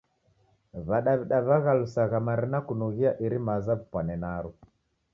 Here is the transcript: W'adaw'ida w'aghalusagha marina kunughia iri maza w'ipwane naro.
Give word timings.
W'adaw'ida 0.87 1.37
w'aghalusagha 1.47 2.17
marina 2.27 2.59
kunughia 2.67 3.11
iri 3.25 3.39
maza 3.47 3.71
w'ipwane 3.77 4.15
naro. 4.23 4.51